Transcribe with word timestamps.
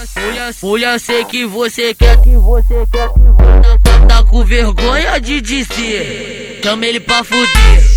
Mulher, 0.00 0.54
mulher, 0.62 0.98
sei 0.98 1.26
que 1.26 1.44
você 1.44 1.92
quer, 1.92 2.16
que 2.22 2.34
você 2.34 2.86
quer, 2.90 3.08
que 3.08 3.18
você. 3.18 4.06
Tá 4.08 4.24
com 4.24 4.42
vergonha 4.42 5.20
de 5.20 5.42
dizer. 5.42 6.58
Chama 6.64 6.86
ele 6.86 7.00
pra 7.00 7.22
fuder. 7.22 7.46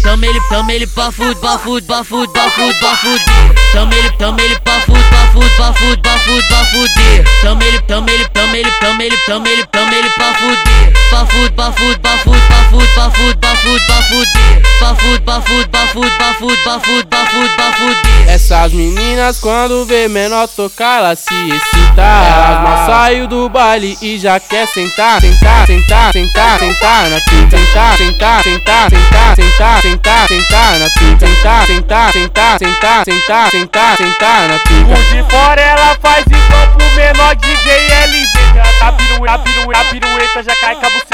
Chama 0.01 0.25
ele, 0.25 0.41
chama 0.49 0.73
ele 0.73 0.85
pra 0.85 1.09
fuder, 1.13 1.37
pra 1.37 1.57
fuder, 1.57 1.87
pra 1.87 2.03
fuder, 2.03 2.29
pra 2.33 2.49
fuder, 2.51 2.79
pra 2.79 2.97
fuder. 2.97 3.71
Chama 3.71 3.95
ele, 3.95 4.11
chama 4.19 4.41
ele 4.41 4.59
pra 4.59 4.81
fuder, 4.81 5.09
pra 5.09 5.27
fuder, 5.27 5.55
pra 5.55 5.73
fuder, 5.73 6.01
pra 6.01 6.19
fuder, 6.19 6.47
pra 6.50 6.66
fuder. 6.66 7.25
Chama 7.41 7.63
ele, 7.63 7.79
chama 7.88 8.11
ele, 8.11 8.25
chama 8.35 8.57
ele, 8.57 8.71
chama 8.81 9.04
ele, 9.04 9.17
chama 9.25 9.47
ele, 9.49 9.63
chama 9.73 9.95
ele 9.95 10.09
pra 10.09 10.33
fuder. 10.33 10.93
Pra 11.09 11.25
fuder, 11.25 11.51
pra 11.54 11.71
fuder, 11.71 11.99
pra 11.99 12.17
fuder, 12.17 12.47
pra 12.47 12.63
fuder, 12.65 12.93
pra 12.93 13.11
fuder, 13.11 13.38
pra 13.39 13.55
fuder, 13.55 13.85
pra 13.88 14.01
fuder. 14.04 14.61
Pra 14.79 14.95
fuder, 14.95 15.21
pra 15.21 15.41
fuder, 15.41 15.70
pra 15.70 15.88
fuder, 15.88 16.17
pra 16.17 16.33
fuder, 16.33 16.63
pra 16.63 16.79
fuder, 16.79 17.12
fuder. 17.34 18.13
Essas 18.27 18.73
meninas 18.73 19.39
quando 19.39 19.86
vê 19.86 20.07
menor 20.07 20.47
tocar, 20.47 21.00
ela 21.00 21.15
se 21.15 21.33
excita. 21.33 22.02
Elas 22.02 22.64
mal 22.64 22.86
saiu 22.86 23.28
do 23.28 23.47
baile 23.50 23.97
e 24.01 24.18
já 24.18 24.39
quer 24.39 24.68
sentar, 24.68 25.21
sentar, 25.21 25.68
sentar, 25.68 26.11
sentar, 26.11 26.59
sentar 26.59 27.09
na 27.09 27.19
pica, 27.21 27.57
sentar, 27.57 27.97
sentar, 27.97 28.43
sentar, 28.43 28.89
sentar, 28.89 29.36
sentar, 29.36 29.82
sentar, 29.82 30.28
sentar 30.28 30.79
na 30.79 30.89
pica, 30.89 31.28
sentar, 31.28 31.68
sentar, 31.68 32.14
sentar, 32.14 32.59
sentar, 32.59 33.06
sentar, 33.06 33.52
sentar, 33.52 33.97
sentar 33.97 34.47
na 34.47 34.59
pica. 34.59 34.95
Por 34.95 35.03
de 35.03 35.31
fora 35.31 35.61
ela 35.61 35.97
faz 36.02 36.25
igual 36.25 36.67
pro 36.75 36.92
menor 36.95 37.36
DJ 37.36 37.72
LV. 37.72 38.44
Tá 38.80 38.92
pirueta, 38.94 39.39
pirueta, 39.39 39.86
pirueta, 39.86 40.44
já 40.44 40.56
cai 40.56 40.75
cabo, 40.75 41.02
sai 41.08 41.12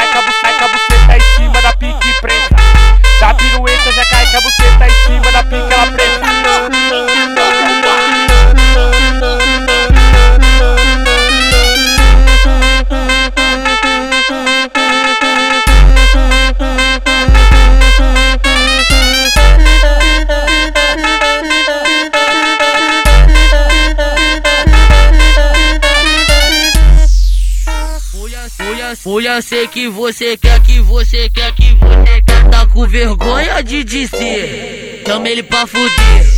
mulher, 29.09 29.41
sei 29.41 29.67
que 29.67 29.89
você 29.89 30.37
quer, 30.37 30.61
que 30.61 30.79
você 30.81 31.29
quer, 31.31 31.51
que 31.53 31.73
você 31.73 32.21
quer. 32.21 32.49
Tá 32.51 32.67
com 32.67 32.87
vergonha 32.87 33.63
de 33.63 33.83
dizer. 33.83 35.01
Chama 35.05 35.27
ele 35.27 35.41
pra 35.41 35.65
fuder. 35.65 35.89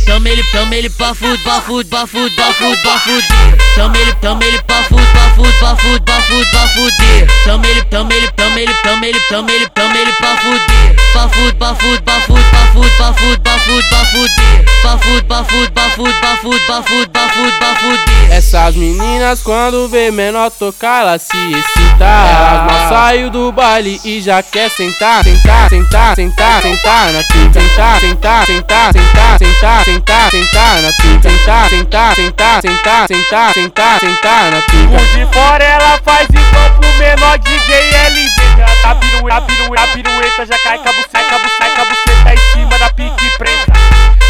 Chama 0.06 0.30
ele, 0.30 0.42
chama 0.44 0.74
ele 0.74 0.88
pra 0.88 1.14
fuder, 1.14 1.38
pra 1.42 1.60
fuder, 1.60 1.90
pra 1.90 2.06
fuder, 2.06 2.34
pra 2.34 2.52
fuder, 2.54 2.82
pra 2.82 2.98
fuder. 3.00 3.26
Chama 3.74 3.98
ele, 3.98 4.14
chama 4.22 4.44
ele 4.44 4.62
pra 4.62 4.82
fuder, 4.84 5.12
pra 5.12 5.28
fuder, 5.30 5.58
pra 5.58 5.76
fuder, 5.76 6.00
pra 6.02 6.22
fuder, 6.22 6.50
pra 6.50 6.68
fuder. 6.68 7.28
Chama 7.44 7.66
ele, 7.66 7.82
chama 7.90 8.14
ele, 8.14 8.28
chama 8.38 8.60
ele, 8.60 8.72
chama 8.82 9.06
ele, 9.06 9.20
chama 9.28 9.50
ele, 9.52 9.68
chama 9.76 9.98
ele. 9.98 10.12
Pra 10.12 11.28
fuder, 11.28 11.54
pra 11.56 11.74
fuder, 11.74 12.02
pra 12.02 12.20
fuder, 12.20 12.44
pra 12.50 12.66
fuder, 12.72 12.96
pra 12.96 13.12
fuder, 13.12 13.40
pra 13.42 13.58
fuder, 13.58 13.88
pra 13.90 14.04
fuder. 14.06 14.64
Pra 14.82 14.98
fuder, 14.98 15.24
pra 15.24 15.44
fuder, 15.44 15.70
bafudo, 15.92 16.20
bafudo, 16.20 16.66
bafudo, 16.66 17.10
bafudo, 17.10 17.58
bafudo. 17.58 18.02
Essas 18.30 18.74
meninas 18.74 19.42
quando 19.42 19.88
vê 19.88 20.10
menor 20.10 20.50
tocar, 20.50 21.02
elas 21.02 21.22
se 21.22 21.36
excitam. 21.36 22.06
Elas 22.06 22.64
mal 22.66 22.88
saiu 22.88 23.30
do 23.30 23.52
baile 23.52 24.00
e 24.04 24.20
já 24.20 24.42
quer 24.42 24.70
sentar, 24.70 25.22
sentar, 25.22 25.68
sentar, 25.68 26.14
sentar, 26.16 26.62
sentar 26.62 27.12
na 27.12 27.22
pica, 27.24 27.60
sentar, 27.60 28.00
sentar, 28.00 28.46
sentar, 28.46 28.92
sentar, 28.92 29.38
sentar, 29.38 29.84
sentar, 29.84 30.30
sentar 30.30 30.82
na 30.82 30.92
pica, 30.94 31.28
sentar, 31.28 31.68
sentar, 31.68 32.14
sentar, 32.16 32.62
sentar, 32.62 33.08
sentar, 33.08 33.52
sentar, 33.52 34.00
sentar 34.00 34.50
na 34.50 34.62
pica. 34.62 34.88
Por 34.88 35.06
de 35.08 35.34
fora 35.34 35.64
ela 35.64 36.00
faz 36.02 36.28
igual 36.30 36.70
pro 36.70 36.88
menor 36.98 37.38
DJ 37.38 37.74
LV. 38.08 38.42
Tá 38.80 38.94
pirueta, 38.94 39.40
pirueta, 39.42 39.86
pirueta, 39.88 40.46
já 40.46 40.58
cai, 40.58 40.78
cabuceta, 40.78 41.24
cabuceta, 41.24 41.70
cabuceta 41.76 42.34
em 42.34 42.52
cima 42.52 42.78
da 42.78 42.90
pique 42.90 43.38
preta. 43.38 43.72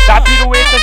Da 0.06 0.20
pirueta 0.20 0.78